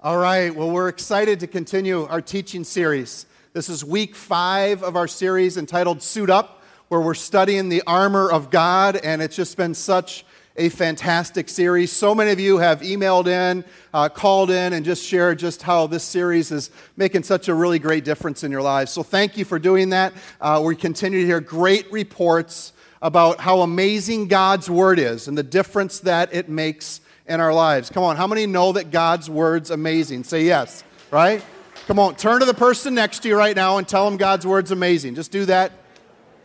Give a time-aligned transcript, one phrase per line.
[0.00, 3.26] All right, well, we're excited to continue our teaching series.
[3.52, 8.30] This is week five of our series entitled Suit Up, where we're studying the armor
[8.30, 10.24] of God, and it's just been such
[10.56, 11.90] a fantastic series.
[11.90, 15.88] So many of you have emailed in, uh, called in, and just shared just how
[15.88, 18.92] this series is making such a really great difference in your lives.
[18.92, 20.12] So thank you for doing that.
[20.40, 25.42] Uh, we continue to hear great reports about how amazing God's Word is and the
[25.42, 27.90] difference that it makes in our lives.
[27.90, 30.24] Come on, how many know that God's word's amazing?
[30.24, 31.44] Say yes, right?
[31.86, 34.46] Come on, turn to the person next to you right now and tell them God's
[34.46, 35.14] word's amazing.
[35.14, 35.72] Just do that.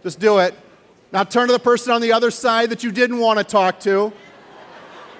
[0.04, 0.54] Just do it.
[1.12, 3.80] Now turn to the person on the other side that you didn't want to talk
[3.82, 4.12] to.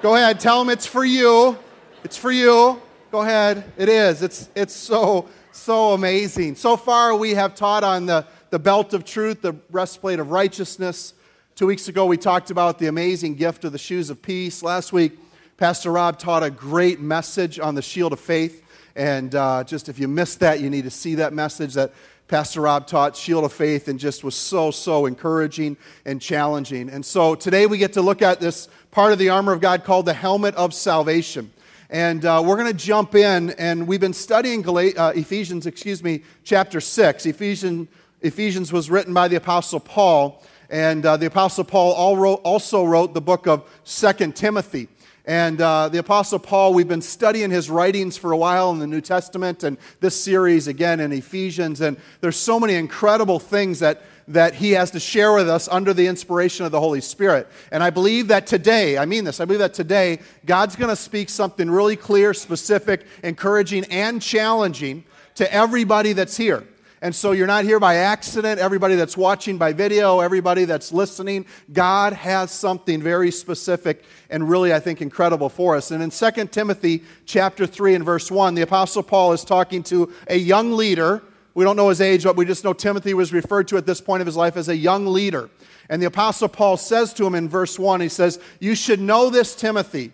[0.02, 1.58] Go ahead, tell them it's for you.
[2.04, 2.82] It's for you.
[3.12, 3.64] Go ahead.
[3.78, 4.22] It is.
[4.22, 6.56] It's, it's so, so amazing.
[6.56, 11.14] So far, we have taught on the, the belt of truth, the breastplate of righteousness.
[11.56, 14.64] Two weeks ago, we talked about the amazing gift of the shoes of peace.
[14.64, 15.18] Last week,
[15.58, 18.64] Pastor Rob taught a great message on the shield of faith.
[18.96, 21.94] And uh, just if you missed that, you need to see that message that
[22.28, 26.90] Pastor Rob taught, Shield of Faith, and just was so, so encouraging and challenging.
[26.90, 29.84] And so today we get to look at this part of the armor of God
[29.84, 31.52] called the helmet of salvation.
[31.92, 36.24] And uh, we're going to jump in, and we've been studying uh, Ephesians, excuse me,
[36.44, 37.28] chapter 6.
[37.28, 37.90] Ephesians,
[38.22, 43.14] Ephesians was written by the Apostle Paul, and uh, the Apostle Paul wrote, also wrote
[43.14, 44.88] the book of Second Timothy.
[45.26, 48.88] And uh, the Apostle Paul, we've been studying his writings for a while in the
[48.88, 51.80] New Testament and this series again in Ephesians.
[51.80, 55.94] And there's so many incredible things that, that he has to share with us under
[55.94, 57.48] the inspiration of the Holy Spirit.
[57.72, 60.96] And I believe that today, I mean this, I believe that today, God's going to
[60.96, 65.06] speak something really clear, specific, encouraging, and challenging
[65.36, 66.68] to everybody that's here.
[67.04, 68.62] And so you're not here by accident.
[68.62, 74.74] Everybody that's watching by video, everybody that's listening, God has something very specific and really,
[74.74, 75.92] I think, incredible for us.
[75.92, 80.14] And in 2 Timothy chapter 3 and verse 1, the Apostle Paul is talking to
[80.30, 81.22] a young leader.
[81.56, 84.00] We don't know his age, but we just know Timothy was referred to at this
[84.00, 85.50] point of his life as a young leader.
[85.90, 89.30] And the Apostle Paul says to him in verse 1, he says, You should know
[89.30, 90.14] this, Timothy,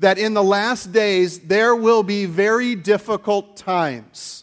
[0.00, 4.41] that in the last days there will be very difficult times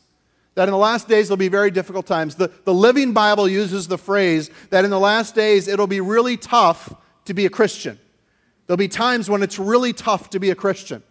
[0.56, 2.36] that in the last days there'll be very difficult times.
[2.36, 6.38] The, the Living Bible uses the phrase that in the last days it'll be really
[6.38, 6.94] tough
[7.26, 8.00] to be a Christian.
[8.68, 11.04] There'll be times when it's really tough to be a Christian.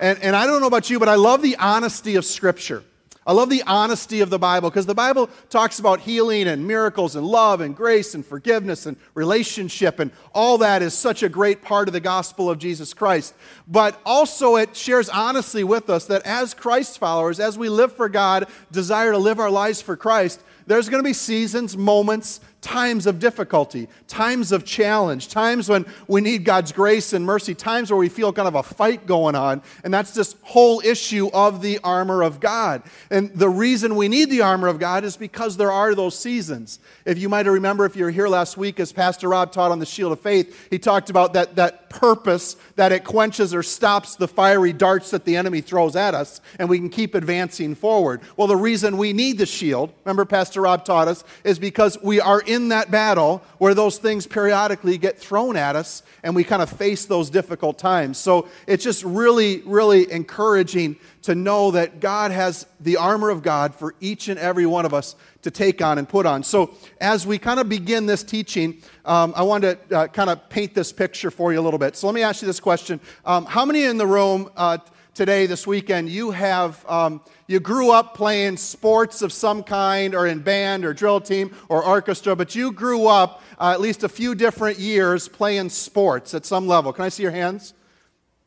[0.00, 2.82] And, and I don't know about you, but I love the honesty of Scripture.
[3.26, 7.16] I love the honesty of the Bible because the Bible talks about healing and miracles
[7.16, 11.62] and love and grace and forgiveness and relationship, and all that is such a great
[11.62, 13.34] part of the gospel of Jesus Christ.
[13.66, 18.10] But also, it shares honestly with us that as Christ followers, as we live for
[18.10, 23.06] God, desire to live our lives for Christ, there's going to be seasons, moments, times
[23.06, 27.98] of difficulty, times of challenge, times when we need God's grace and mercy, times where
[27.98, 29.60] we feel kind of a fight going on.
[29.84, 32.82] And that's this whole issue of the armor of God.
[33.10, 36.78] And the reason we need the armor of God is because there are those seasons.
[37.04, 39.78] If you might remember, if you were here last week, as Pastor Rob taught on
[39.78, 44.16] the shield of faith, he talked about that, that purpose that it quenches or stops
[44.16, 48.20] the fiery darts that the enemy throws at us, and we can keep advancing forward.
[48.36, 52.20] Well, the reason we need the shield, remember Pastor Rob taught us, is because we
[52.20, 56.62] are in that battle where those things periodically get thrown at us and we kind
[56.62, 58.18] of face those difficult times.
[58.18, 63.74] So it's just really, really encouraging to know that God has the armor of God
[63.74, 65.14] for each and every one of us
[65.44, 66.42] to take on and put on.
[66.42, 70.48] So as we kind of begin this teaching, um, I want to uh, kind of
[70.48, 71.96] paint this picture for you a little bit.
[71.96, 74.50] So let me ask you this question um, How many in the room?
[74.56, 74.78] Uh,
[75.14, 80.26] today, this weekend, you have, um, you grew up playing sports of some kind or
[80.26, 84.08] in band or drill team or orchestra, but you grew up uh, at least a
[84.08, 86.92] few different years playing sports at some level.
[86.92, 87.74] Can I see your hands?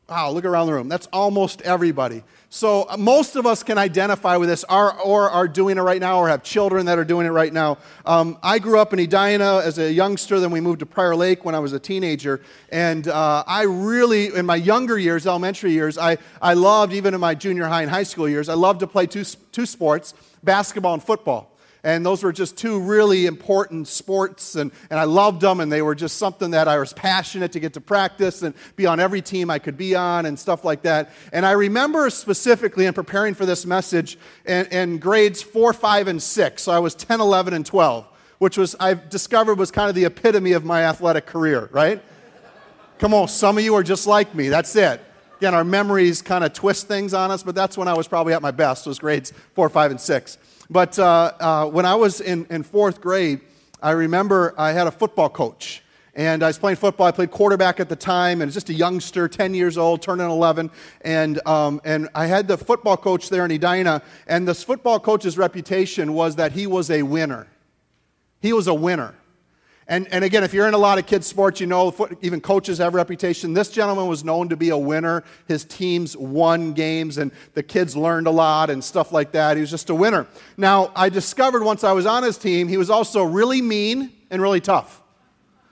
[0.08, 0.88] Wow, look around the room.
[0.88, 2.22] That's almost everybody.
[2.48, 6.00] So uh, most of us can identify with this are, or are doing it right
[6.00, 7.76] now or have children that are doing it right now.
[8.06, 11.44] Um, I grew up in Edina as a youngster, then we moved to Prior Lake
[11.44, 12.40] when I was a teenager.
[12.70, 17.20] And uh, I really, in my younger years, elementary years, I, I loved, even in
[17.20, 20.94] my junior high and high school years, I loved to play two, two sports, basketball
[20.94, 21.57] and football.
[21.88, 25.80] And those were just two really important sports, and, and I loved them, and they
[25.80, 29.22] were just something that I was passionate to get to practice and be on every
[29.22, 31.10] team I could be on and stuff like that.
[31.32, 36.22] And I remember specifically in preparing for this message in, in grades four, five, and
[36.22, 36.64] six.
[36.64, 38.06] So I was 10, 11, and 12,
[38.36, 42.02] which was, I've discovered was kind of the epitome of my athletic career, right?
[42.98, 44.50] Come on, some of you are just like me.
[44.50, 45.00] That's it.
[45.38, 48.34] Again, our memories kind of twist things on us, but that's when I was probably
[48.34, 50.36] at my best, was grades four, five, and six.
[50.70, 53.40] But uh, uh, when I was in, in fourth grade,
[53.82, 55.82] I remember I had a football coach.
[56.14, 57.06] And I was playing football.
[57.06, 60.28] I played quarterback at the time, and was just a youngster, 10 years old, turning
[60.28, 60.68] 11.
[61.02, 65.38] And, um, and I had the football coach there in Edina, and this football coach's
[65.38, 67.46] reputation was that he was a winner.
[68.40, 69.14] He was a winner.
[69.90, 72.76] And, and again, if you're in a lot of kids' sports, you know even coaches
[72.76, 73.54] have reputation.
[73.54, 75.24] This gentleman was known to be a winner.
[75.46, 79.56] His teams won games, and the kids learned a lot and stuff like that.
[79.56, 80.26] He was just a winner.
[80.58, 84.42] Now, I discovered once I was on his team, he was also really mean and
[84.42, 85.02] really tough.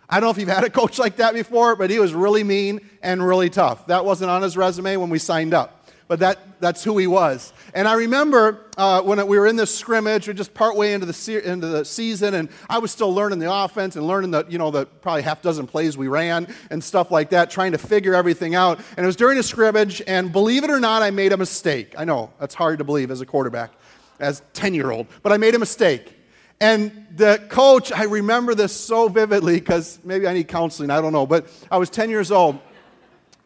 [0.08, 2.42] I don't know if you've had a coach like that before, but he was really
[2.42, 3.86] mean and really tough.
[3.88, 7.52] That wasn't on his resume when we signed up but that, that's who he was.
[7.74, 11.06] And I remember uh, when we were in this scrimmage, we are just partway into
[11.06, 14.46] the, se- into the season, and I was still learning the offense and learning the,
[14.48, 17.78] you know, the probably half dozen plays we ran and stuff like that, trying to
[17.78, 18.78] figure everything out.
[18.96, 21.94] And it was during a scrimmage, and believe it or not, I made a mistake.
[21.98, 23.72] I know, that's hard to believe as a quarterback,
[24.20, 26.12] as 10 year old, but I made a mistake.
[26.60, 31.12] And the coach, I remember this so vividly because maybe I need counseling, I don't
[31.12, 32.58] know, but I was 10 years old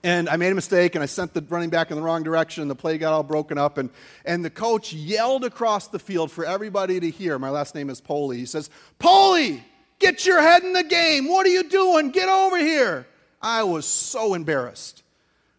[0.03, 2.67] and I made a mistake and I sent the running back in the wrong direction.
[2.69, 3.77] The play got all broken up.
[3.77, 3.91] And,
[4.25, 7.39] and the coach yelled across the field for everybody to hear.
[7.39, 8.39] My last name is Poley.
[8.39, 9.63] He says, Poley,
[9.99, 11.29] get your head in the game.
[11.29, 12.11] What are you doing?
[12.11, 13.07] Get over here.
[13.43, 15.03] I was so embarrassed.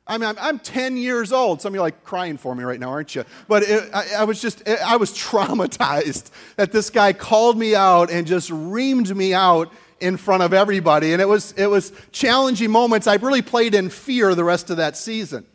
[0.08, 1.62] I mean, I'm, I'm 10 years old.
[1.62, 3.24] Some of you are like crying for me right now, aren't you?
[3.48, 8.10] But it, I, I was just, I was traumatized that this guy called me out
[8.12, 9.72] and just reamed me out
[10.02, 11.14] in front of everybody.
[11.14, 13.08] And it was, it was challenging moments.
[13.08, 15.46] I really played in fear the rest of that season.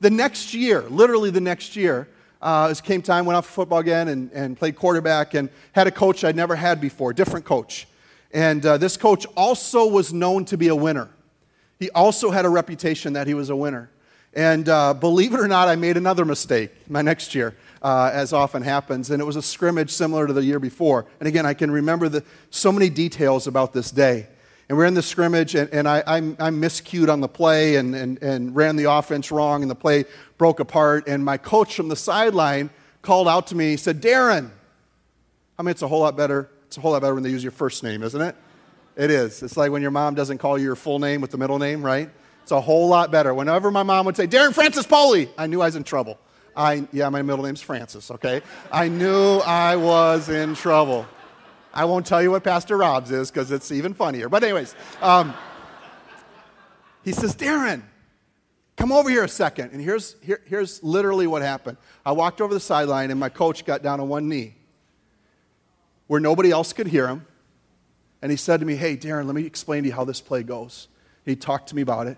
[0.00, 2.08] The next year, literally the next year,
[2.42, 5.90] uh, it came time, went off football again and, and played quarterback and had a
[5.90, 7.86] coach I'd never had before, different coach.
[8.32, 11.08] And uh, this coach also was known to be a winner.
[11.78, 13.90] He also had a reputation that he was a winner.
[14.34, 17.54] And uh, believe it or not, I made another mistake my next year
[17.84, 19.10] uh, as often happens.
[19.10, 21.06] And it was a scrimmage similar to the year before.
[21.20, 24.26] And again, I can remember the, so many details about this day.
[24.68, 27.94] And we're in the scrimmage, and, and I, I, I miscued on the play and,
[27.94, 30.06] and, and ran the offense wrong, and the play
[30.38, 31.06] broke apart.
[31.06, 32.70] And my coach from the sideline
[33.02, 33.76] called out to me.
[33.76, 34.50] Said, Darren,
[35.58, 36.48] I mean, it's a whole lot better.
[36.66, 38.34] It's a whole lot better when they use your first name, isn't it?
[38.96, 39.42] It is.
[39.42, 41.84] It's like when your mom doesn't call you your full name with the middle name,
[41.84, 42.08] right?
[42.42, 43.34] It's a whole lot better.
[43.34, 46.18] Whenever my mom would say, Darren Francis Poley, I knew I was in trouble.
[46.56, 48.42] I, yeah, my middle name's Francis, okay?
[48.70, 51.06] I knew I was in trouble.
[51.72, 54.28] I won't tell you what Pastor Rob's is because it's even funnier.
[54.28, 55.34] But, anyways, um,
[57.02, 57.82] he says, Darren,
[58.76, 59.72] come over here a second.
[59.72, 61.76] And here's, here, here's literally what happened.
[62.06, 64.54] I walked over the sideline, and my coach got down on one knee
[66.06, 67.26] where nobody else could hear him.
[68.22, 70.42] And he said to me, Hey, Darren, let me explain to you how this play
[70.42, 70.88] goes.
[71.24, 72.16] he talked to me about it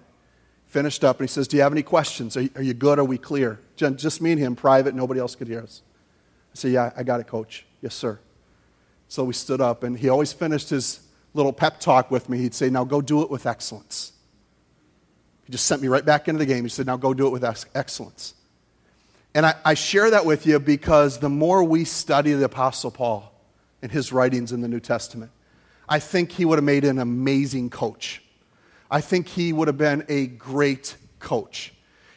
[0.66, 2.36] finished up, and he says, Do you have any questions?
[2.36, 2.98] Are you, are you good?
[2.98, 3.58] Are we clear?
[3.76, 5.82] Just me and him, private, nobody else could hear us.
[6.52, 7.64] I said, Yeah, I got it, coach.
[7.80, 8.18] Yes, sir.
[9.08, 11.00] So we stood up, and he always finished his
[11.34, 12.38] little pep talk with me.
[12.38, 14.12] He'd say, Now go do it with excellence.
[15.44, 16.64] He just sent me right back into the game.
[16.64, 17.44] He said, Now go do it with
[17.74, 18.34] excellence.
[19.34, 23.32] And I, I share that with you because the more we study the Apostle Paul
[23.82, 25.30] and his writings in the New Testament,
[25.88, 28.22] I think he would have made an amazing coach.
[28.90, 31.72] I think he would have been a great coach.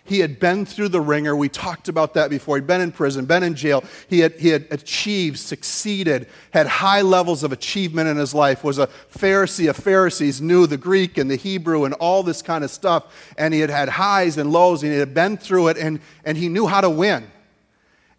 [0.09, 1.35] He had been through the wringer.
[1.35, 2.55] We talked about that before.
[2.55, 3.83] He'd been in prison, been in jail.
[4.07, 8.79] He had, he had achieved, succeeded, had high levels of achievement in his life, was
[8.79, 12.71] a Pharisee of Pharisees, knew the Greek and the Hebrew and all this kind of
[12.71, 13.33] stuff.
[13.37, 16.35] And he had had highs and lows, and he had been through it, and, and
[16.35, 17.29] he knew how to win.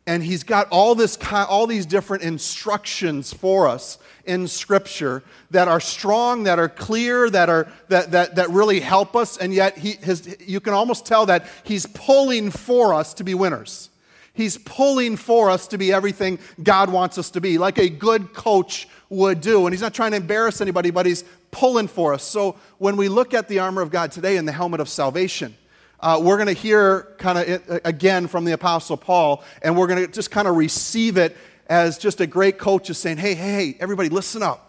[0.07, 5.81] And he's got all, this, all these different instructions for us in Scripture that are
[5.81, 9.93] strong, that are clear, that, are, that, that, that really help us, and yet he,
[9.93, 13.91] his, you can almost tell that he's pulling for us to be winners.
[14.33, 18.33] He's pulling for us to be everything God wants us to be, like a good
[18.33, 19.67] coach would do.
[19.67, 22.23] And he's not trying to embarrass anybody, but he's pulling for us.
[22.23, 25.57] So when we look at the armor of God today and the helmet of salvation,
[26.01, 30.07] uh, we're going to hear kind of again from the Apostle Paul, and we're going
[30.07, 33.53] to just kind of receive it as just a great coach is saying, hey, hey,
[33.53, 34.67] hey, everybody, listen up.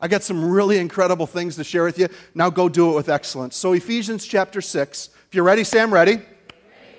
[0.00, 2.08] I got some really incredible things to share with you.
[2.34, 3.56] Now go do it with excellence.
[3.56, 5.08] So, Ephesians chapter 6.
[5.28, 6.20] If you're ready, Sam, ready?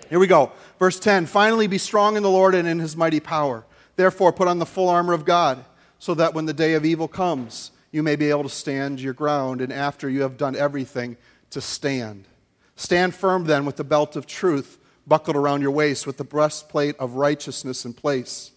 [0.09, 0.51] Here we go.
[0.79, 3.63] Verse 10 Finally, be strong in the Lord and in his mighty power.
[3.95, 5.63] Therefore, put on the full armor of God,
[5.99, 9.13] so that when the day of evil comes, you may be able to stand your
[9.13, 11.17] ground, and after you have done everything,
[11.51, 12.27] to stand.
[12.75, 14.77] Stand firm then with the belt of truth
[15.07, 18.51] buckled around your waist, with the breastplate of righteousness in place,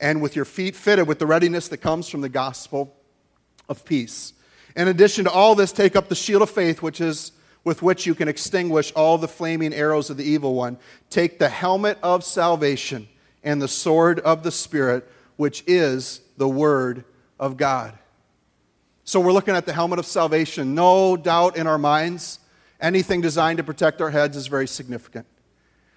[0.00, 2.94] and with your feet fitted with the readiness that comes from the gospel
[3.68, 4.32] of peace.
[4.74, 7.32] In addition to all this, take up the shield of faith, which is
[7.64, 10.78] with which you can extinguish all the flaming arrows of the evil one.
[11.10, 13.08] Take the helmet of salvation
[13.42, 17.04] and the sword of the Spirit, which is the Word
[17.40, 17.98] of God.
[19.04, 20.74] So we're looking at the helmet of salvation.
[20.74, 22.38] No doubt in our minds,
[22.80, 25.26] anything designed to protect our heads is very significant.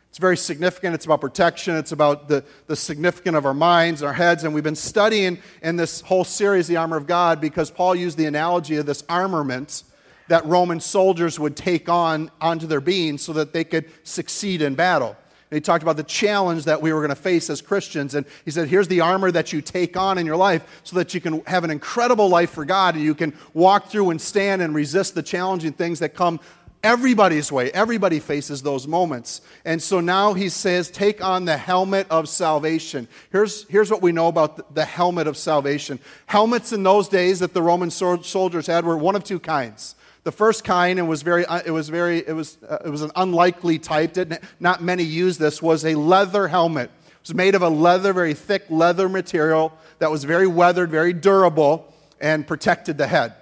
[0.10, 0.96] It's very significant.
[0.96, 1.76] It's about protection.
[1.76, 4.44] It's about the, the significance of our minds, our heads.
[4.44, 8.18] And we've been studying in this whole series, The Armor of God, because Paul used
[8.18, 9.84] the analogy of this armament
[10.28, 14.76] that Roman soldiers would take on onto their being so that they could succeed in
[14.76, 15.16] battle.
[15.52, 18.14] And he talked about the challenge that we were going to face as Christians.
[18.14, 21.16] And he said, Here's the armor that you take on in your life so that
[21.16, 24.62] you can have an incredible life for God and you can walk through and stand
[24.62, 26.40] and resist the challenging things that come
[26.84, 27.72] everybody's way.
[27.72, 29.42] Everybody faces those moments.
[29.66, 33.08] And so now he says, Take on the helmet of salvation.
[33.32, 36.00] Here's, here's what we know about the, helmet of salvation.
[36.26, 39.96] Helmets in those days that the Roman soldiers had were one of two kinds.
[40.24, 43.02] The first kind, and was very, uh, it was very, it was, uh, it was
[43.02, 44.14] an unlikely type.
[44.14, 45.62] Didn't, not many used this.
[45.62, 46.92] Was a leather helmet.
[47.08, 51.14] It was made of a leather, very thick leather material that was very weathered, very
[51.14, 53.34] durable, and protected the head.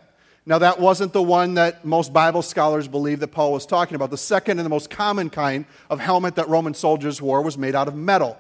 [0.47, 4.11] Now, that wasn't the one that most Bible scholars believe that Paul was talking about.
[4.11, 7.75] The second and the most common kind of helmet that Roman soldiers wore was made
[7.75, 8.37] out of metal.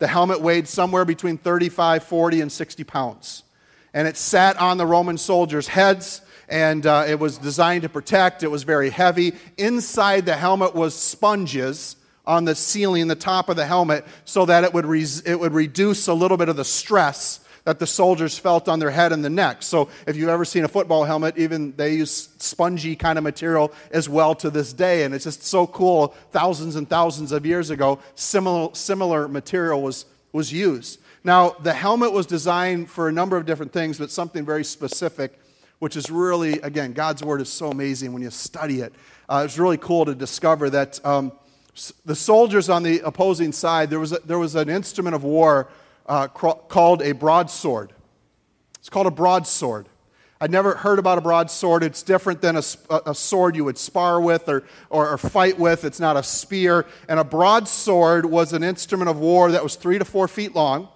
[0.00, 3.44] The helmet weighed somewhere between 35, 40, and 60 pounds.
[3.92, 8.42] And it sat on the Roman soldiers' heads and uh, it was designed to protect.
[8.42, 9.34] It was very heavy.
[9.56, 11.94] Inside the helmet was sponges
[12.26, 14.86] on the ceiling, the top of the helmet, so that it would,
[15.24, 18.90] it would reduce a little bit of the stress that the soldiers felt on their
[18.90, 19.62] head and the neck.
[19.62, 23.72] So if you've ever seen a football helmet, even they use spongy kind of material
[23.90, 25.04] as well to this day.
[25.04, 26.08] And it's just so cool.
[26.30, 31.00] Thousands and thousands of years ago, similar, similar material was, was used.
[31.24, 35.40] Now, the helmet was designed for a number of different things, but something very specific
[35.84, 38.94] which is really, again, God's word is so amazing when you study it.
[39.28, 41.30] Uh, it's really cool to discover that um,
[42.06, 45.68] the soldiers on the opposing side, there was, a, there was an instrument of war
[46.06, 47.92] uh, called a broadsword.
[48.78, 49.88] It's called a broadsword.
[50.40, 51.82] I'd never heard about a broadsword.
[51.82, 52.62] It's different than a,
[53.06, 55.84] a sword you would spar with or, or, or, fight with.
[55.84, 56.84] It's not a spear.
[57.08, 60.88] And a broadsword was an instrument of war that was three to four feet long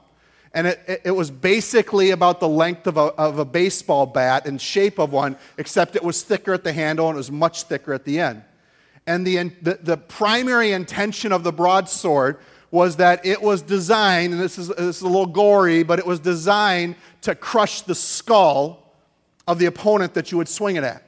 [0.55, 4.61] and it, it was basically about the length of a, of a baseball bat and
[4.61, 7.93] shape of one, except it was thicker at the handle and it was much thicker
[7.93, 8.43] at the end.
[9.07, 12.39] And the, the, the primary intention of the broadsword
[12.71, 16.07] was that it was designed, and this is, this is a little gory, but it
[16.07, 18.93] was designed to crush the skull
[19.47, 21.03] of the opponent that you would swing it at.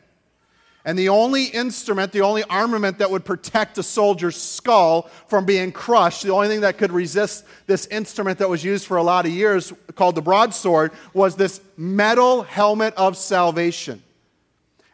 [0.84, 5.72] And the only instrument, the only armament that would protect a soldier's skull from being
[5.72, 9.26] crushed, the only thing that could resist this instrument that was used for a lot
[9.26, 14.02] of years called the broadsword, was this metal helmet of salvation.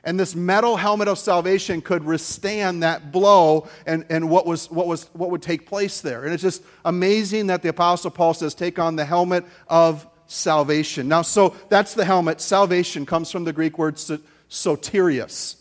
[0.07, 4.87] And this metal helmet of salvation could withstand that blow and, and what, was, what,
[4.87, 6.25] was, what would take place there.
[6.25, 11.09] And it's just amazing that the Apostle Paul says, take on the helmet of salvation.
[11.09, 12.41] Now, so that's the helmet.
[12.41, 13.97] Salvation comes from the Greek word
[14.49, 15.57] soterios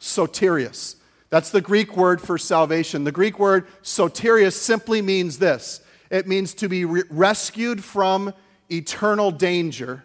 [0.00, 0.96] soterios.
[1.30, 3.04] That's the Greek word for salvation.
[3.04, 8.32] The Greek word soterios simply means this it means to be re- rescued from
[8.70, 10.04] eternal danger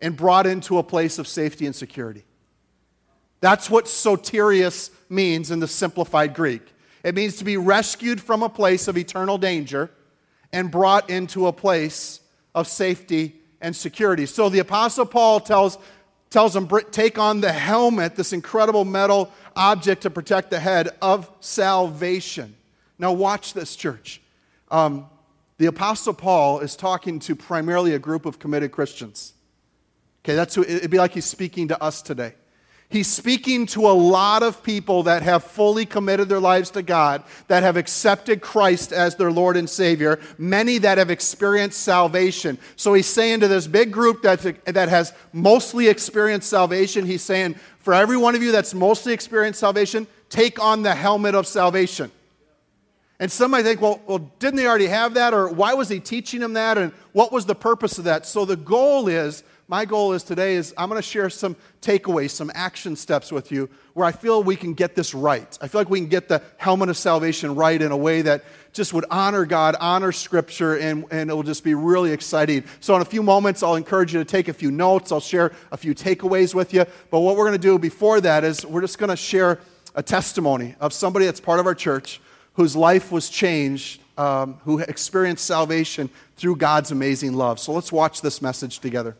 [0.00, 2.24] and brought into a place of safety and security.
[3.42, 6.62] That's what soterios means in the simplified Greek.
[7.02, 9.90] It means to be rescued from a place of eternal danger
[10.52, 12.20] and brought into a place
[12.54, 14.26] of safety and security.
[14.26, 15.76] So the Apostle Paul tells
[16.30, 21.30] tells them, take on the helmet, this incredible metal object to protect the head of
[21.40, 22.56] salvation.
[22.98, 24.22] Now, watch this, church.
[24.70, 25.10] Um,
[25.58, 29.34] the Apostle Paul is talking to primarily a group of committed Christians.
[30.24, 32.32] Okay, that's who, it'd be like he's speaking to us today.
[32.92, 37.22] He's speaking to a lot of people that have fully committed their lives to God,
[37.48, 42.58] that have accepted Christ as their Lord and Savior, many that have experienced salvation.
[42.76, 47.54] So he's saying to this big group that's, that has mostly experienced salvation, he's saying,
[47.78, 52.12] for every one of you that's mostly experienced salvation, take on the helmet of salvation.
[53.18, 55.32] And some might think, well, well, didn't they already have that?
[55.32, 56.76] Or why was he teaching them that?
[56.76, 58.26] And what was the purpose of that?
[58.26, 62.30] So the goal is my goal is today is I'm going to share some takeaways,
[62.30, 65.58] some action steps with you where I feel we can get this right.
[65.60, 68.44] I feel like we can get the helmet of salvation right in a way that
[68.72, 72.64] just would honor God, honor Scripture, and, and it will just be really exciting.
[72.80, 75.12] So, in a few moments, I'll encourage you to take a few notes.
[75.12, 76.84] I'll share a few takeaways with you.
[77.10, 79.60] But what we're going to do before that is we're just going to share
[79.94, 82.20] a testimony of somebody that's part of our church
[82.54, 87.60] whose life was changed, um, who experienced salvation through God's amazing love.
[87.60, 89.16] So, let's watch this message together.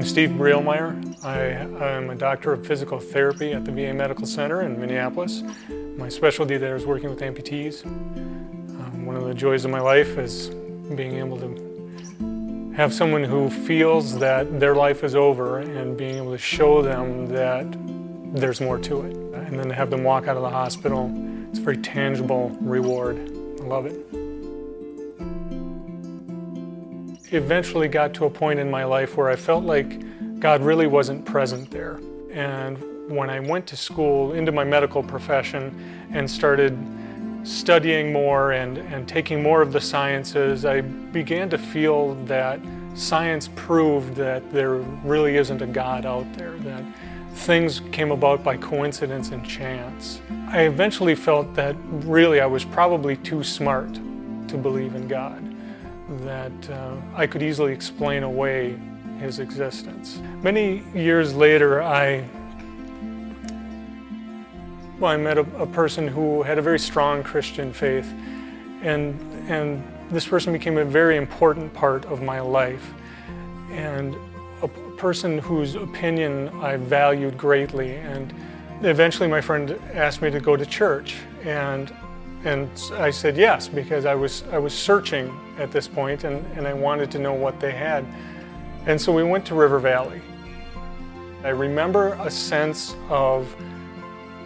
[0.00, 1.22] I'm Steve Brielmeyer.
[1.22, 1.38] I
[1.90, 5.42] am a doctor of physical therapy at the VA Medical Center in Minneapolis.
[5.98, 7.84] My specialty there is working with amputees.
[7.84, 10.48] Um, one of the joys of my life is
[10.94, 16.32] being able to have someone who feels that their life is over and being able
[16.32, 17.66] to show them that
[18.34, 19.14] there's more to it.
[19.34, 21.12] And then to have them walk out of the hospital,
[21.50, 23.18] it's a very tangible reward.
[23.60, 24.19] I love it
[27.32, 31.24] eventually got to a point in my life where I felt like God really wasn't
[31.24, 32.00] present there.
[32.32, 32.78] And
[33.10, 36.78] when I went to school into my medical profession and started
[37.42, 42.60] studying more and, and taking more of the sciences, I began to feel that
[42.94, 46.84] science proved that there really isn't a God out there, that
[47.34, 50.20] things came about by coincidence and chance.
[50.48, 55.49] I eventually felt that really I was probably too smart to believe in God
[56.10, 58.76] that uh, I could easily explain away
[59.18, 60.20] his existence.
[60.42, 62.24] Many years later, I,
[64.98, 68.12] well, I met a, a person who had a very strong Christian faith,
[68.82, 69.18] and,
[69.48, 72.92] and this person became a very important part of my life,
[73.70, 74.16] and
[74.62, 77.96] a, a person whose opinion I valued greatly.
[77.96, 78.34] And
[78.82, 81.92] eventually, my friend asked me to go to church, and
[82.44, 86.66] and I said yes because I was I was searching at this point and, and
[86.66, 88.04] I wanted to know what they had.
[88.86, 90.22] And so we went to River Valley.
[91.44, 93.54] I remember a sense of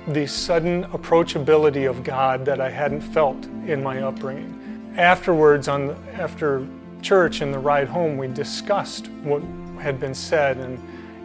[0.08, 4.92] the sudden approachability of God that I hadn't felt in my upbringing.
[4.96, 6.66] Afterwards, on the, after
[7.00, 9.42] church and the ride home, we discussed what
[9.80, 10.78] had been said and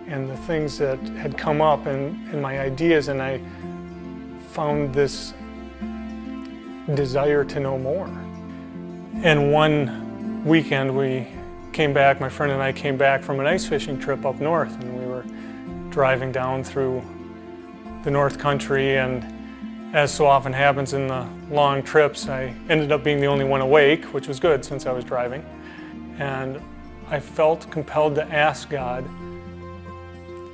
[0.09, 3.39] and the things that had come up and, and my ideas, and I
[4.51, 5.33] found this
[6.95, 8.07] desire to know more.
[9.23, 11.27] And one weekend we
[11.73, 14.73] came back, my friend and I came back from an ice fishing trip up north,
[14.81, 15.25] and we were
[15.91, 17.03] driving down through
[18.03, 18.97] the North Country.
[18.97, 23.45] And as so often happens in the long trips, I ended up being the only
[23.45, 25.43] one awake, which was good since I was driving.
[26.17, 26.61] And
[27.09, 29.03] I felt compelled to ask God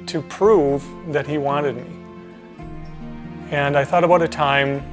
[0.08, 1.86] to prove that He wanted me.
[3.52, 4.84] And I thought about a time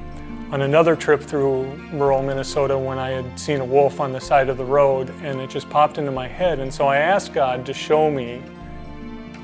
[0.53, 1.63] on another trip through
[1.93, 5.41] rural Minnesota when I had seen a wolf on the side of the road and
[5.41, 6.59] it just popped into my head.
[6.59, 8.39] And so I asked God to show me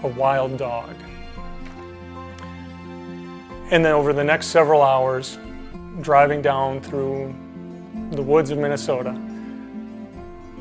[0.03, 0.93] a wild dog.
[3.71, 5.39] And then over the next several hours,
[6.01, 7.33] driving down through
[8.11, 9.19] the woods of Minnesota,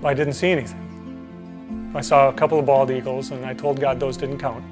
[0.03, 1.93] I didn't see anything.
[1.95, 4.65] I saw a couple of bald eagles and I told God those didn't count.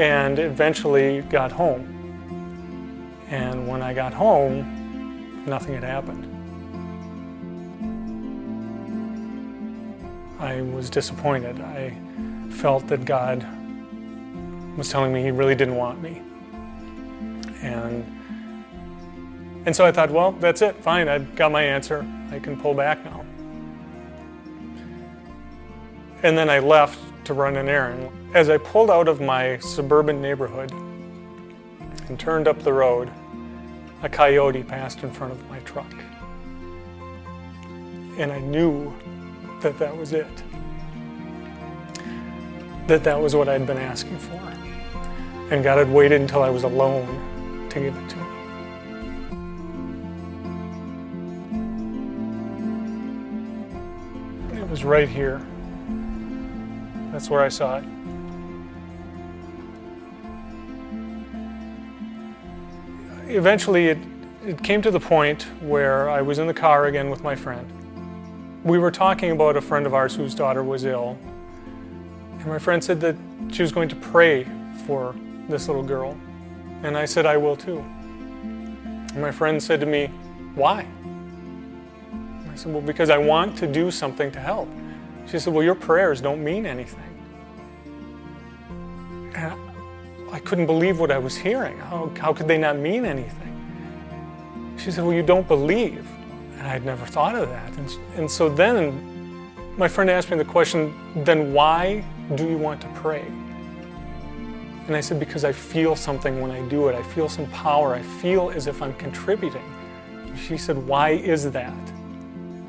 [0.00, 1.93] And eventually got home
[3.34, 6.24] and when I got home, nothing had happened.
[10.38, 11.60] I was disappointed.
[11.60, 11.96] I
[12.48, 13.44] felt that God
[14.78, 16.22] was telling me He really didn't want me.
[17.60, 18.04] And,
[19.66, 22.06] and so I thought, well, that's it, fine, I've got my answer.
[22.30, 23.24] I can pull back now.
[26.22, 28.10] And then I left to run an errand.
[28.32, 30.70] As I pulled out of my suburban neighborhood,
[32.08, 33.10] and turned up the road,
[34.04, 35.90] a coyote passed in front of my truck.
[38.18, 38.92] And I knew
[39.62, 40.26] that that was it,
[42.86, 44.38] that that was what I'd been asking for.
[45.50, 48.24] And God had waited until I was alone to give it to me.
[54.60, 55.40] It was right here.
[57.10, 57.84] That's where I saw it.
[63.34, 63.98] Eventually, it,
[64.46, 67.66] it came to the point where I was in the car again with my friend.
[68.62, 71.18] We were talking about a friend of ours whose daughter was ill.
[72.38, 73.16] And my friend said that
[73.50, 74.46] she was going to pray
[74.86, 75.16] for
[75.48, 76.16] this little girl.
[76.84, 77.78] And I said, I will too.
[77.78, 80.06] And my friend said to me,
[80.54, 80.86] Why?
[82.52, 84.68] I said, Well, because I want to do something to help.
[85.26, 87.13] She said, Well, your prayers don't mean anything.
[90.34, 91.78] I couldn't believe what I was hearing.
[91.78, 94.74] How, how could they not mean anything?
[94.76, 96.10] She said, Well, you don't believe.
[96.58, 97.72] And I'd never thought of that.
[97.76, 100.92] And, and so then my friend asked me the question,
[101.22, 103.24] Then why do you want to pray?
[104.88, 106.96] And I said, Because I feel something when I do it.
[106.96, 107.94] I feel some power.
[107.94, 109.62] I feel as if I'm contributing.
[110.36, 111.92] She said, Why is that?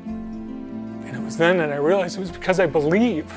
[0.06, 3.28] And it was then that I realized it was because I believe.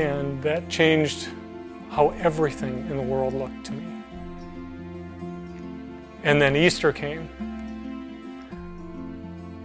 [0.00, 1.28] And that changed
[1.90, 4.02] how everything in the world looked to me.
[6.22, 7.28] And then Easter came.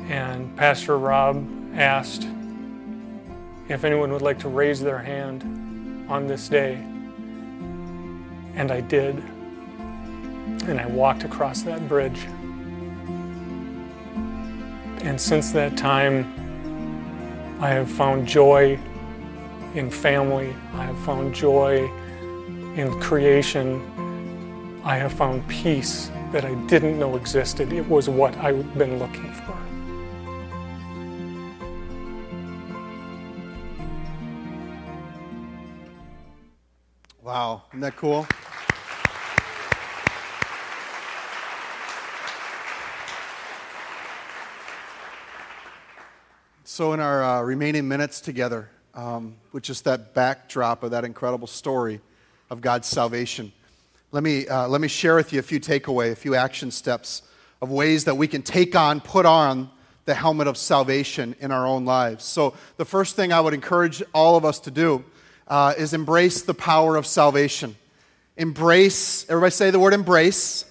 [0.10, 2.28] And Pastor Rob asked
[3.70, 6.74] if anyone would like to raise their hand on this day.
[8.56, 9.16] And I did.
[10.68, 12.26] And I walked across that bridge.
[15.02, 16.26] And since that time,
[17.62, 18.78] I have found joy
[19.76, 20.56] in family.
[20.74, 21.90] I have found joy
[22.76, 23.82] in creation.
[24.84, 27.74] I have found peace that I didn't know existed.
[27.74, 29.58] It was what I've been looking for.
[37.22, 38.28] Wow, isn't that cool?
[46.64, 51.48] So, in our uh, remaining minutes together, um, with just that backdrop of that incredible
[51.48, 52.02] story
[52.50, 53.52] of God's salvation,
[54.12, 57.22] let me, uh, let me share with you a few takeaway, a few action steps
[57.62, 59.70] of ways that we can take on, put on
[60.06, 62.24] the helmet of salvation in our own lives.
[62.24, 65.04] So, the first thing I would encourage all of us to do
[65.48, 67.76] uh, is embrace the power of salvation.
[68.38, 70.66] Embrace, everybody say the word embrace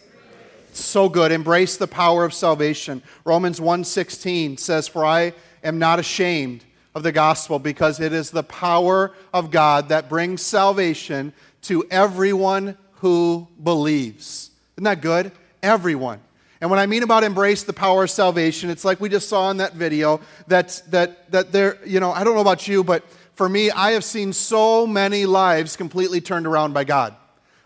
[0.77, 5.33] so good embrace the power of salvation romans 1.16 says for i
[5.63, 10.43] am not ashamed of the gospel because it is the power of God that brings
[10.43, 14.51] salvation to everyone who believes.
[14.77, 15.33] Isn't that good?
[15.63, 16.21] Everyone.
[16.61, 19.51] And when I mean about embrace the power of salvation, it's like we just saw
[19.51, 23.05] in that video that that that there, you know, I don't know about you, but
[23.35, 27.15] for me, I have seen so many lives completely turned around by God.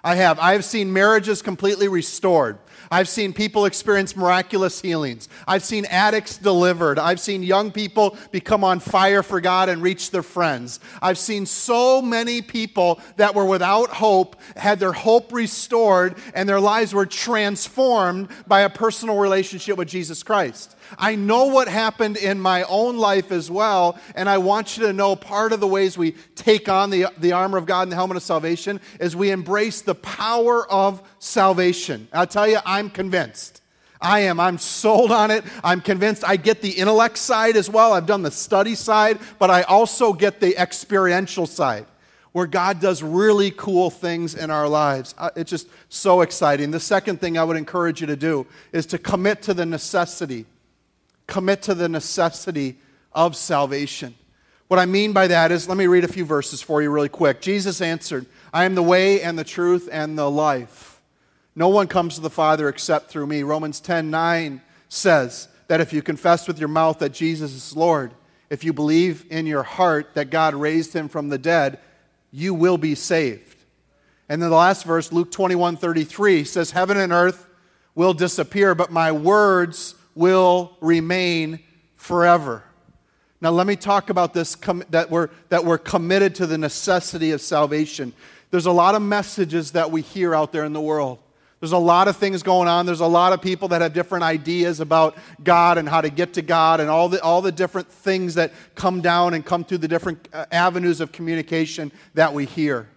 [0.03, 0.39] I have.
[0.39, 2.59] I have seen marriages completely restored.
[2.91, 5.29] I've seen people experience miraculous healings.
[5.47, 6.99] I've seen addicts delivered.
[6.99, 10.81] I've seen young people become on fire for God and reach their friends.
[11.03, 16.61] I've seen so many people that were without hope, had their hope restored, and their
[16.61, 20.77] lives were transformed by a personal relationship with Jesus Christ.
[20.97, 24.93] I know what happened in my own life as well, and I want you to
[24.93, 27.97] know part of the ways we take on the, the armor of God and the
[27.97, 32.09] helmet of salvation is we embrace the power of salvation.
[32.13, 33.63] I'll tell you, I'm convinced.
[34.01, 34.39] I am.
[34.39, 35.45] I'm sold on it.
[35.65, 36.23] I'm convinced.
[36.27, 37.93] I get the intellect side as well.
[37.93, 41.87] I've done the study side, but I also get the experiential side
[42.33, 45.15] where God does really cool things in our lives.
[45.19, 46.71] Uh, it's just so exciting.
[46.71, 50.47] The second thing I would encourage you to do is to commit to the necessity
[51.29, 52.79] commit to the necessity
[53.13, 54.17] of salvation.
[54.67, 57.09] What I mean by that is, let me read a few verses for you really
[57.09, 57.41] quick.
[57.41, 61.01] Jesus answered, I am the way and the truth and the life.
[61.55, 63.43] No one comes to the Father except through me.
[63.43, 68.13] Romans 10 9 says that if you confess with your mouth that Jesus is Lord,
[68.51, 71.79] if you believe in your heart that God raised him from the dead,
[72.31, 73.57] you will be saved.
[74.29, 77.49] And then the last verse, Luke 21 33, says, Heaven and earth
[77.95, 81.61] will disappear, but my words will remain
[81.97, 82.65] forever.
[83.41, 87.31] Now, let me talk about this com- that, we're, that we're committed to the necessity
[87.31, 88.13] of salvation.
[88.51, 91.21] There's a lot of messages that we hear out there in the world.
[91.61, 92.87] There's a lot of things going on.
[92.87, 96.35] There's a lot of people that have different ideas about God and how to get
[96.35, 99.79] to God and all the, all the different things that come down and come through
[99.79, 102.89] the different uh, avenues of communication that we hear.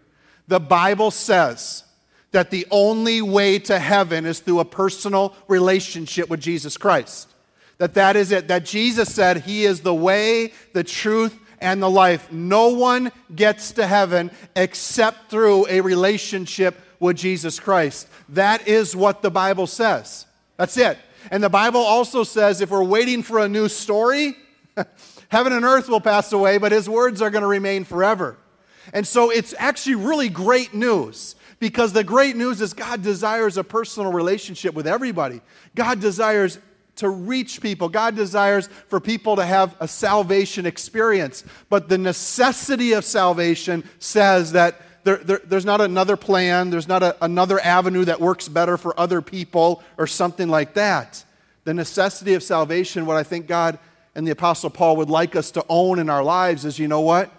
[0.48, 1.84] The Bible says
[2.32, 7.28] that the only way to heaven is through a personal relationship with Jesus Christ.
[7.78, 8.48] That that is it.
[8.48, 12.32] That Jesus said he is the way, the truth, and the life.
[12.32, 18.08] No one gets to heaven except through a relationship with Jesus Christ.
[18.30, 20.26] That is what the Bible says.
[20.58, 20.98] That's it.
[21.30, 24.36] And the Bible also says if we're waiting for a new story,
[25.30, 28.38] heaven and earth will pass away, but his words are going to remain forever.
[28.94, 33.64] And so it's actually really great news because the great news is God desires a
[33.64, 35.42] personal relationship with everybody.
[35.76, 36.58] God desires
[36.96, 37.88] to reach people.
[37.88, 41.44] God desires for people to have a salvation experience.
[41.70, 47.04] But the necessity of salvation says that there, there, there's not another plan, there's not
[47.04, 51.24] a, another avenue that works better for other people or something like that.
[51.64, 53.78] The necessity of salvation, what I think God
[54.16, 57.02] and the Apostle Paul would like us to own in our lives is you know
[57.02, 57.32] what?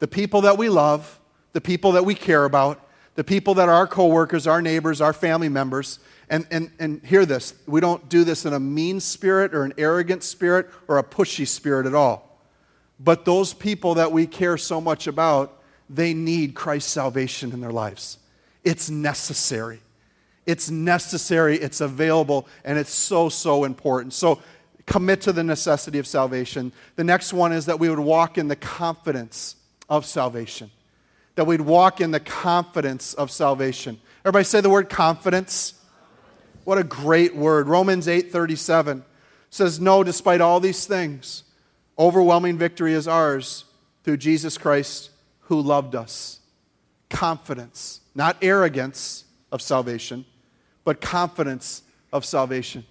[0.00, 1.20] The people that we love,
[1.52, 2.84] the people that we care about,
[3.18, 5.98] the people that are our coworkers, our neighbors, our family members,
[6.30, 9.74] and, and, and hear this we don't do this in a mean spirit or an
[9.76, 12.40] arrogant spirit or a pushy spirit at all.
[13.00, 17.72] But those people that we care so much about, they need Christ's salvation in their
[17.72, 18.18] lives.
[18.62, 19.80] It's necessary.
[20.46, 24.12] It's necessary, it's available, and it's so, so important.
[24.12, 24.40] So
[24.86, 26.70] commit to the necessity of salvation.
[26.94, 29.56] The next one is that we would walk in the confidence
[29.88, 30.70] of salvation.
[31.38, 34.00] That we'd walk in the confidence of salvation.
[34.22, 35.74] Everybody say the word confidence.
[36.64, 37.68] What a great word.
[37.68, 39.04] Romans 8:37
[39.48, 41.44] says, "No, despite all these things,
[41.96, 43.66] overwhelming victory is ours
[44.02, 45.10] through Jesus Christ
[45.42, 46.40] who loved us."
[47.08, 49.22] Confidence, not arrogance
[49.52, 50.24] of salvation,
[50.82, 52.84] but confidence of salvation.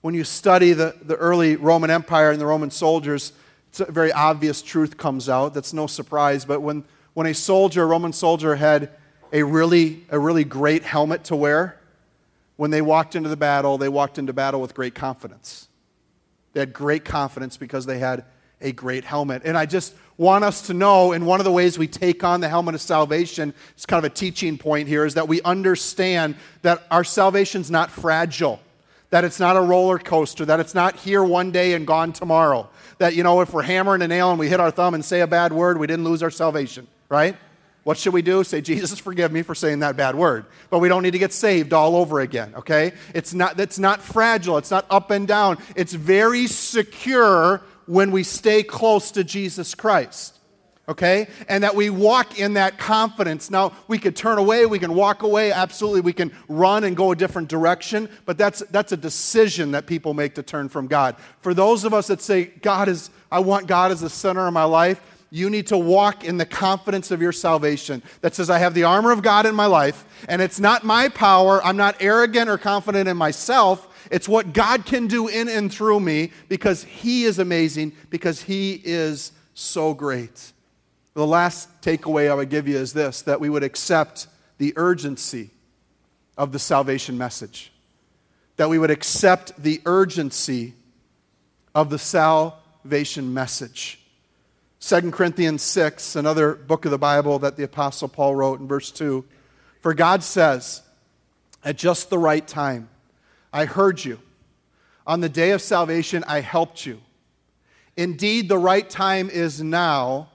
[0.00, 3.32] When you study the, the early Roman Empire and the Roman soldiers,
[3.68, 5.52] it's a very obvious truth comes out.
[5.52, 6.46] That's no surprise.
[6.46, 8.90] But when, when a soldier, a Roman soldier, had
[9.32, 11.78] a really, a really great helmet to wear,
[12.56, 15.68] when they walked into the battle, they walked into battle with great confidence.
[16.52, 18.24] They had great confidence because they had
[18.60, 19.42] a great helmet.
[19.44, 22.40] And I just want us to know, and one of the ways we take on
[22.40, 26.34] the helmet of salvation, it's kind of a teaching point here, is that we understand
[26.60, 28.60] that our salvation's not fragile,
[29.08, 32.68] that it's not a roller coaster, that it's not here one day and gone tomorrow.
[32.98, 35.22] That, you know, if we're hammering a nail and we hit our thumb and say
[35.22, 37.36] a bad word, we didn't lose our salvation, right?
[37.82, 38.44] What should we do?
[38.44, 40.46] Say, Jesus, forgive me for saying that bad word.
[40.70, 42.92] But we don't need to get saved all over again, okay?
[43.14, 45.58] It's not, it's not fragile, it's not up and down.
[45.76, 50.38] It's very secure when we stay close to Jesus Christ,
[50.88, 51.26] okay?
[51.48, 53.50] And that we walk in that confidence.
[53.50, 56.02] Now, we could turn away, we can walk away, absolutely.
[56.02, 60.12] We can run and go a different direction, but that's, that's a decision that people
[60.12, 61.16] make to turn from God.
[61.40, 64.52] For those of us that say, God is, I want God as the center of
[64.52, 68.58] my life, you need to walk in the confidence of your salvation that says, I
[68.58, 71.64] have the armor of God in my life, and it's not my power.
[71.64, 73.86] I'm not arrogant or confident in myself.
[74.10, 78.80] It's what God can do in and through me because He is amazing, because He
[78.84, 80.52] is so great.
[81.14, 84.26] The last takeaway I would give you is this that we would accept
[84.58, 85.50] the urgency
[86.36, 87.72] of the salvation message.
[88.56, 90.74] That we would accept the urgency
[91.72, 93.99] of the salvation message.
[94.80, 98.90] 2 Corinthians 6, another book of the Bible that the Apostle Paul wrote in verse
[98.90, 99.22] 2.
[99.80, 100.80] For God says,
[101.62, 102.88] At just the right time,
[103.52, 104.20] I heard you.
[105.06, 107.02] On the day of salvation, I helped you.
[107.94, 110.30] Indeed, the right time is now.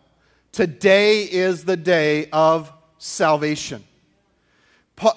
[0.52, 3.84] Today is the day of salvation.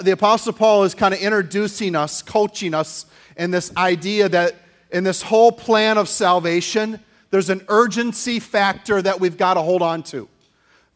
[0.01, 3.05] The Apostle Paul is kind of introducing us, coaching us
[3.37, 4.55] in this idea that
[4.91, 6.99] in this whole plan of salvation,
[7.31, 10.29] there's an urgency factor that we've got to hold on to.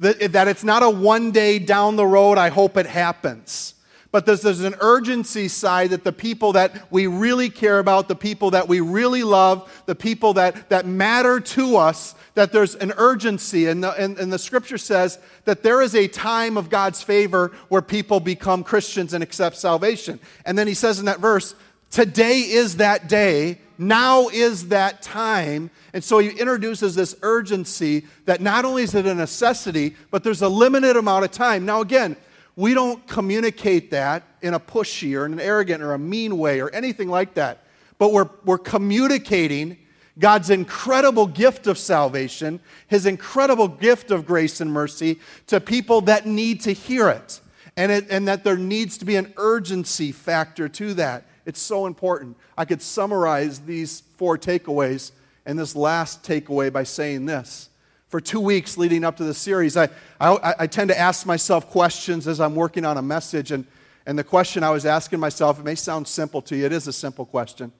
[0.00, 3.74] That, that it's not a one day down the road, I hope it happens.
[4.10, 8.14] But there's, there's an urgency side that the people that we really care about, the
[8.14, 12.92] people that we really love, the people that, that matter to us, that there's an
[12.98, 13.68] urgency.
[13.68, 17.52] And the, and, and the scripture says that there is a time of God's favor
[17.70, 20.20] where people become Christians and accept salvation.
[20.44, 21.54] And then he says in that verse,
[21.90, 25.70] Today is that day now is that time.
[25.92, 30.42] And so he introduces this urgency that not only is it a necessity, but there's
[30.42, 31.66] a limited amount of time.
[31.66, 32.16] Now, again,
[32.56, 36.60] we don't communicate that in a pushy or in an arrogant or a mean way
[36.60, 37.64] or anything like that.
[37.98, 39.78] But we're, we're communicating
[40.18, 46.26] God's incredible gift of salvation, his incredible gift of grace and mercy to people that
[46.26, 47.40] need to hear it.
[47.76, 51.26] And, it, and that there needs to be an urgency factor to that.
[51.46, 52.36] It's so important.
[52.56, 55.12] I could summarize these four takeaways
[55.44, 57.68] and this last takeaway by saying this.
[58.08, 59.88] For two weeks leading up to the series, I,
[60.20, 63.52] I, I, tend to ask myself questions as I'm working on a message.
[63.52, 63.66] And,
[64.04, 66.86] and the question I was asking myself, it may sound simple to you, it is
[66.86, 67.72] a simple question.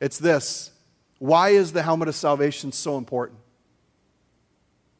[0.00, 0.72] It's this
[1.18, 3.38] Why is the helmet of salvation so important?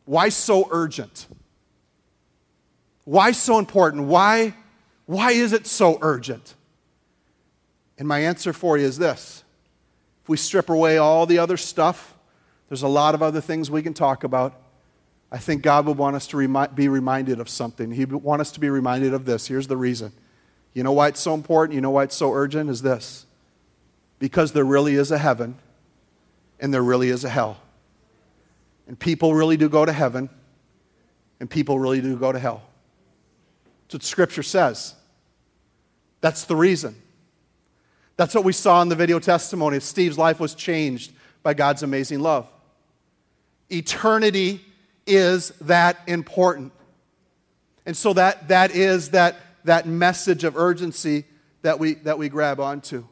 [0.04, 1.26] Why so urgent?
[3.04, 4.04] Why so important?
[4.04, 4.54] Why,
[5.06, 6.54] why is it so urgent?
[7.98, 9.42] And my answer for you is this
[10.26, 12.16] If we strip away all the other stuff,
[12.68, 14.60] there's a lot of other things we can talk about.
[15.30, 17.92] I think God would want us to remi- be reminded of something.
[17.92, 19.46] He would want us to be reminded of this.
[19.46, 20.10] Here's the reason.
[20.74, 21.76] You know why it's so important?
[21.76, 22.70] You know why it's so urgent?
[22.70, 23.24] Is this
[24.18, 25.58] because there really is a heaven
[26.58, 27.58] and there really is a hell.
[28.88, 30.28] And people really do go to heaven
[31.38, 32.62] and people really do go to hell.
[33.84, 34.96] That's what Scripture says.
[36.20, 36.96] That's the reason.
[38.16, 39.80] That's what we saw in the video testimony.
[39.80, 42.50] Steve's life was changed by God's amazing love.
[43.70, 44.64] Eternity
[45.06, 46.72] is that important.
[47.84, 51.24] And so that, that is that, that message of urgency
[51.62, 53.04] that we, that we grab onto.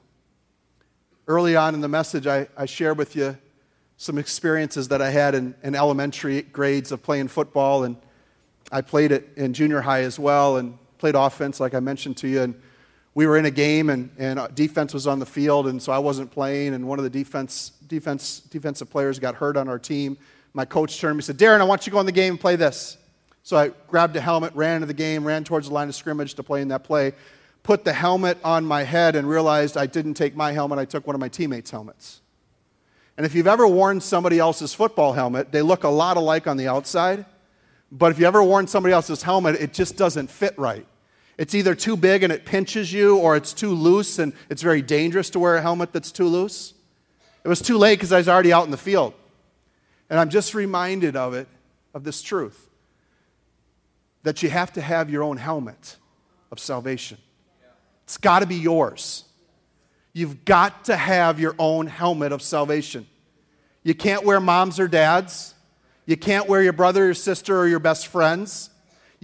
[1.26, 3.36] Early on in the message, I, I shared with you
[3.96, 7.96] some experiences that I had in, in elementary grades of playing football, and
[8.72, 12.28] I played it in junior high as well, and played offense, like I mentioned to
[12.28, 12.42] you.
[12.42, 12.60] And
[13.14, 15.92] we were in a game, and, and uh, defense was on the field, and so
[15.92, 19.78] I wasn't playing, and one of the defense, defense, defensive players got hurt on our
[19.78, 20.18] team
[20.54, 22.12] my coach turned to me and said, Darren, I want you to go in the
[22.12, 22.96] game and play this.
[23.42, 26.34] So I grabbed a helmet, ran into the game, ran towards the line of scrimmage
[26.34, 27.12] to play in that play,
[27.64, 31.06] put the helmet on my head, and realized I didn't take my helmet, I took
[31.06, 32.20] one of my teammates' helmets.
[33.16, 36.56] And if you've ever worn somebody else's football helmet, they look a lot alike on
[36.56, 37.26] the outside.
[37.92, 40.86] But if you ever worn somebody else's helmet, it just doesn't fit right.
[41.36, 44.82] It's either too big and it pinches you, or it's too loose and it's very
[44.82, 46.74] dangerous to wear a helmet that's too loose.
[47.42, 49.14] It was too late because I was already out in the field.
[50.08, 51.48] And I'm just reminded of it,
[51.92, 52.68] of this truth,
[54.22, 55.96] that you have to have your own helmet
[56.52, 57.18] of salvation.
[58.04, 59.24] It's got to be yours.
[60.12, 63.06] You've got to have your own helmet of salvation.
[63.82, 65.54] You can't wear mom's or dad's.
[66.06, 68.70] You can't wear your brother or sister or your best friend's.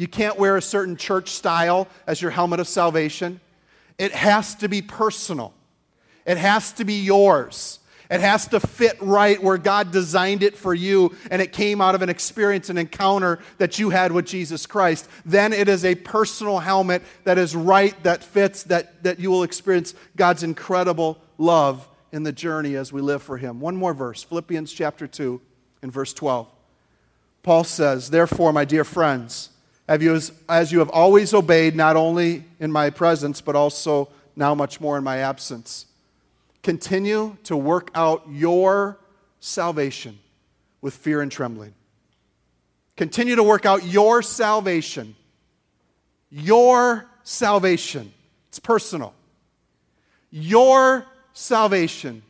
[0.01, 3.39] You can't wear a certain church style as your helmet of salvation.
[3.99, 5.53] It has to be personal,
[6.25, 7.77] it has to be yours.
[8.11, 11.95] It has to fit right where God designed it for you, and it came out
[11.95, 15.07] of an experience, an encounter that you had with Jesus Christ.
[15.25, 19.45] Then it is a personal helmet that is right, that fits, that, that you will
[19.45, 23.61] experience God's incredible love in the journey as we live for Him.
[23.61, 25.41] One more verse Philippians chapter 2
[25.83, 26.49] and verse 12.
[27.45, 29.51] Paul says, Therefore, my dear friends,
[29.99, 34.81] you, as you have always obeyed, not only in my presence, but also now much
[34.81, 35.87] more in my absence,
[36.63, 38.99] Continue to work out your
[39.41, 40.19] salvation
[40.83, 41.75] with fear and trembling.
[42.97, 45.17] Continue to work out your salvation.
[46.31, 48.13] Your salvation.
[48.49, 49.15] It's personal.
[50.31, 52.23] Your salvation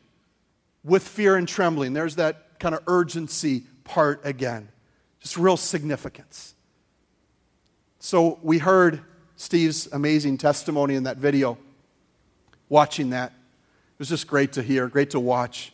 [0.84, 1.92] with fear and trembling.
[1.92, 4.68] There's that kind of urgency part again.
[5.20, 6.54] Just real significance.
[8.02, 9.02] So we heard
[9.36, 11.58] Steve's amazing testimony in that video,
[12.70, 15.70] watching that It was just great to hear, great to watch.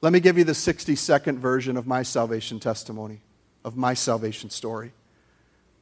[0.00, 3.20] Let me give you the 60 second version of my salvation testimony,
[3.66, 4.92] of my salvation story.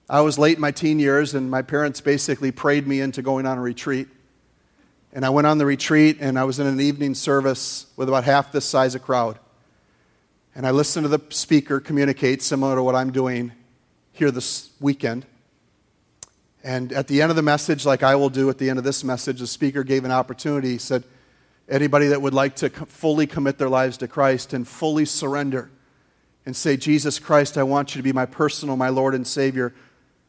[0.09, 3.47] I was late in my teen years, and my parents basically prayed me into going
[3.47, 4.09] on a retreat.
[5.13, 8.25] And I went on the retreat, and I was in an evening service with about
[8.25, 9.39] half this size of crowd.
[10.53, 13.53] And I listened to the speaker communicate similar to what I'm doing
[14.13, 15.27] here this weekend.
[16.63, 18.85] And at the end of the message, like I will do at the end of
[18.85, 20.73] this message, the speaker gave an opportunity.
[20.73, 21.05] He said,
[21.69, 25.71] Anybody that would like to fully commit their lives to Christ and fully surrender
[26.45, 29.73] and say, Jesus Christ, I want you to be my personal, my Lord and Savior,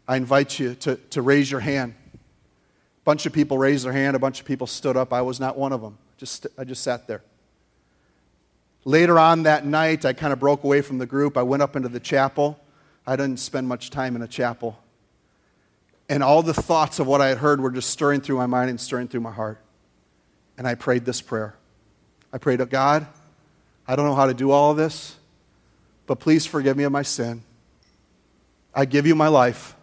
[0.07, 1.95] I invite you to, to raise your hand.
[2.13, 5.11] A bunch of people raised their hand, a bunch of people stood up.
[5.11, 5.97] I was not one of them.
[6.17, 7.23] Just, I just sat there.
[8.85, 11.37] Later on that night, I kind of broke away from the group.
[11.37, 12.59] I went up into the chapel.
[13.07, 14.77] I didn't spend much time in a chapel.
[16.11, 18.69] And all the thoughts of what I had heard were just stirring through my mind
[18.69, 19.57] and stirring through my heart
[20.61, 21.55] and I prayed this prayer.
[22.31, 23.07] I prayed, to God,
[23.87, 25.15] I don't know how to do all of this,
[26.05, 27.41] but please forgive me of my sin.
[28.71, 29.75] I give you my life.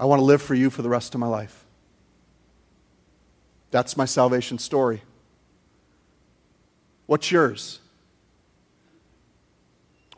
[0.00, 1.64] I want to live for you for the rest of my life.
[3.70, 5.02] That's my salvation story.
[7.06, 7.78] What's yours?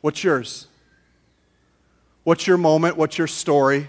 [0.00, 0.68] What's yours?
[2.22, 2.96] What's your moment?
[2.96, 3.88] What's your story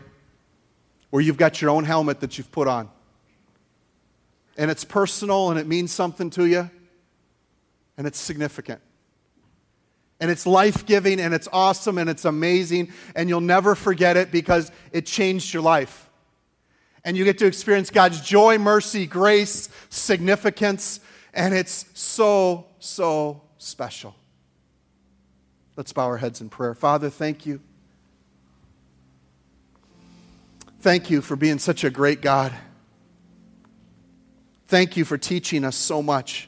[1.09, 2.89] where you've got your own helmet that you've put on?
[4.57, 6.69] and it's personal and it means something to you
[7.97, 8.81] and it's significant.
[10.19, 14.31] And it's life giving and it's awesome and it's amazing and you'll never forget it
[14.31, 16.09] because it changed your life.
[17.03, 21.01] And you get to experience God's joy, mercy, grace, significance,
[21.33, 24.15] and it's so, so special.
[25.75, 26.73] Let's bow our heads in prayer.
[26.73, 27.59] Father, thank you.
[30.85, 32.53] Thank you for being such a great God.
[34.67, 36.47] Thank you for teaching us so much.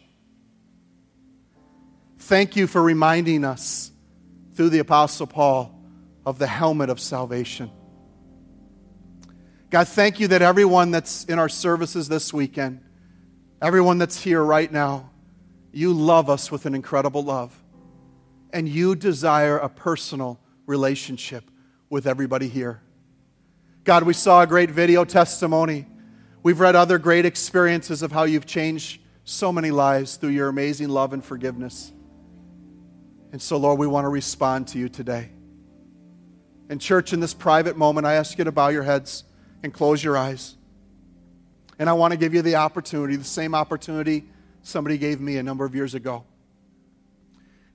[2.20, 3.90] Thank you for reminding us
[4.54, 5.82] through the Apostle Paul
[6.24, 7.72] of the helmet of salvation.
[9.72, 12.82] God, thank you that everyone that's in our services this weekend,
[13.60, 15.10] everyone that's here right now,
[15.72, 17.60] you love us with an incredible love.
[18.54, 21.50] And you desire a personal relationship
[21.90, 22.84] with everybody here.
[23.88, 25.88] God, we saw a great video testimony.
[26.44, 30.90] We've read other great experiences of how you've changed so many lives through your amazing
[30.90, 31.94] love and forgiveness.
[33.32, 35.30] And so, Lord, we want to respond to you today.
[36.68, 39.24] And, church, in this private moment, I ask you to bow your heads
[39.64, 40.58] and close your eyes.
[41.80, 44.26] And I want to give you the opportunity, the same opportunity
[44.64, 46.26] somebody gave me a number of years ago.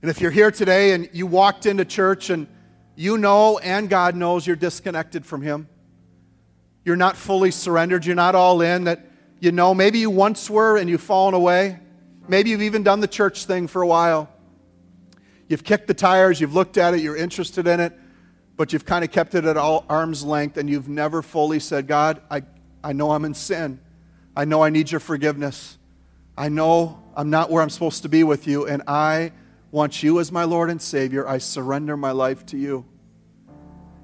[0.03, 2.45] And if you're here today and you walked into church and
[2.95, 5.67] you know and God knows you're disconnected from Him,
[6.85, 9.05] you're not fully surrendered, you're not all in, that
[9.39, 11.79] you know maybe you once were and you've fallen away.
[12.27, 14.29] Maybe you've even done the church thing for a while.
[15.47, 17.93] You've kicked the tires, you've looked at it, you're interested in it,
[18.55, 21.87] but you've kind of kept it at all arm's length and you've never fully said,
[21.87, 22.43] God, I,
[22.83, 23.79] I know I'm in sin.
[24.35, 25.77] I know I need your forgiveness.
[26.37, 29.31] I know I'm not where I'm supposed to be with you, and I
[29.71, 31.27] want you as my Lord and Savior.
[31.27, 32.85] I surrender my life to you.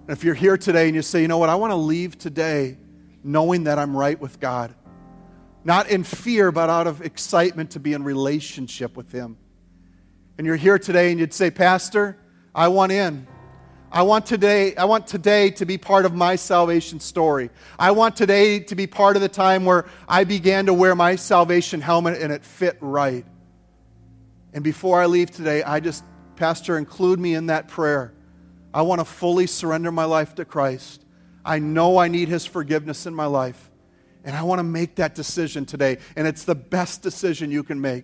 [0.10, 2.18] And if you're here today and you say, you know what, I want to leave
[2.18, 2.78] today
[3.24, 4.74] knowing that I'm right with God,
[5.64, 9.38] not in fear, but out of excitement to be in relationship with Him.
[10.40, 12.18] And you're here today and you'd say, Pastor,
[12.56, 13.28] I want in.
[13.92, 17.52] I want today, I want today to be part of my salvation story.
[17.78, 21.18] I want today to be part of the time where I began to wear my
[21.18, 23.28] salvation helmet and it fit right.
[24.54, 26.04] And before I leave today, I just,
[26.36, 28.16] Pastor, include me in that prayer.
[28.74, 31.04] I want to fully surrender my life to Christ.
[31.44, 33.70] I know I need His forgiveness in my life.
[34.24, 35.98] And I want to make that decision today.
[36.16, 38.04] And it's the best decision you can make.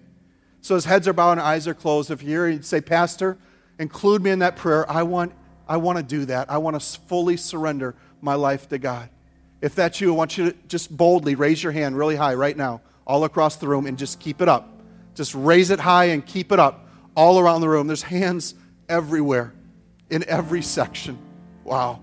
[0.62, 3.38] So, as heads are bowed and eyes are closed, if you're here say, Pastor,
[3.78, 5.34] include me in that prayer, I want
[5.68, 6.50] I want to do that.
[6.50, 9.10] I want to fully surrender my life to God.
[9.62, 12.56] If that's you, I want you to just boldly raise your hand really high right
[12.56, 14.70] now, all across the room, and just keep it up.
[15.16, 17.88] Just raise it high and keep it up all around the room.
[17.88, 18.54] There's hands
[18.90, 19.54] everywhere,
[20.10, 21.18] in every section.
[21.64, 22.02] Wow.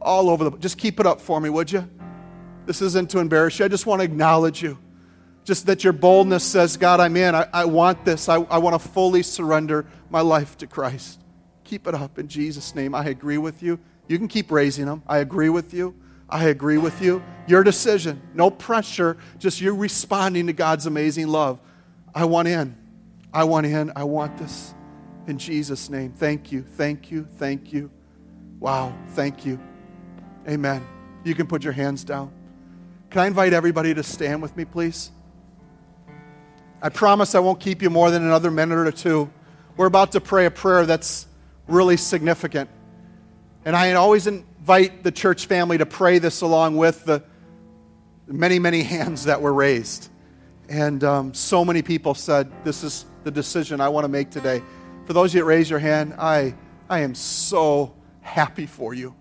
[0.00, 1.88] All over the Just keep it up for me, would you?
[2.66, 3.64] This isn't to embarrass you.
[3.64, 4.78] I just want to acknowledge you.
[5.44, 7.34] Just that your boldness says, God, I'm in.
[7.34, 8.28] I, I want this.
[8.28, 11.20] I, I want to fully surrender my life to Christ.
[11.64, 12.94] Keep it up in Jesus' name.
[12.94, 13.78] I agree with you.
[14.06, 15.02] You can keep raising them.
[15.06, 15.94] I agree with you.
[16.28, 17.22] I agree with you.
[17.46, 18.20] Your decision.
[18.34, 21.58] No pressure, just you responding to God's amazing love.
[22.14, 22.76] I want in.
[23.32, 23.92] I want in.
[23.96, 24.74] I want this.
[25.30, 26.10] In Jesus' name.
[26.10, 26.62] Thank you.
[26.62, 27.24] Thank you.
[27.36, 27.88] Thank you.
[28.58, 28.92] Wow.
[29.10, 29.60] Thank you.
[30.48, 30.84] Amen.
[31.22, 32.32] You can put your hands down.
[33.10, 35.12] Can I invite everybody to stand with me, please?
[36.82, 39.30] I promise I won't keep you more than another minute or two.
[39.76, 41.28] We're about to pray a prayer that's
[41.68, 42.68] really significant.
[43.64, 47.22] And I always invite the church family to pray this along with the
[48.26, 50.08] many, many hands that were raised.
[50.68, 54.60] And um, so many people said, This is the decision I want to make today.
[55.06, 56.54] For those of you that raise your hand, I,
[56.88, 59.14] I am so happy for you.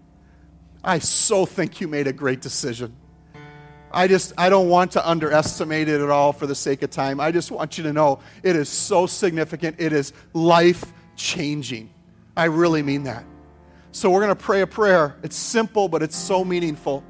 [0.84, 2.96] I so think you made a great decision.
[3.92, 7.20] I just, I don't want to underestimate it at all for the sake of time.
[7.20, 9.78] I just want you to know it is so significant.
[9.80, 11.90] It is life changing.
[12.38, 13.26] I really mean that.
[13.92, 15.16] So we're going to pray a prayer.
[15.24, 17.04] It's simple, but it's so meaningful.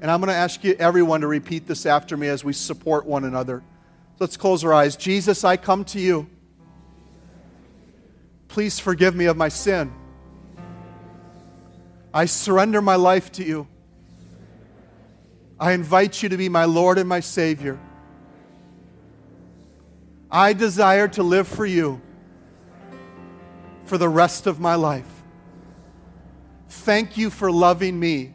[0.00, 3.06] And I'm going to ask you, everyone, to repeat this after me as we support
[3.06, 3.62] one another.
[4.18, 4.96] Let's close our eyes.
[4.96, 6.28] Jesus, I come to you.
[8.54, 9.92] Please forgive me of my sin.
[12.14, 13.66] I surrender my life to you.
[15.58, 17.80] I invite you to be my Lord and my Savior.
[20.30, 22.00] I desire to live for you
[23.86, 25.24] for the rest of my life.
[26.68, 28.34] Thank you for loving me.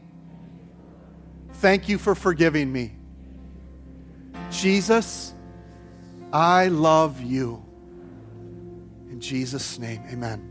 [1.54, 2.92] Thank you for forgiving me.
[4.52, 5.34] Jesus,
[6.34, 7.69] I love you.
[9.20, 10.49] Jesus' name, amen.